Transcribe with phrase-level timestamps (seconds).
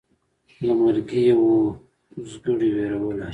[0.65, 1.55] له مرګي یې وو
[2.13, 3.29] اوزګړی وېرولی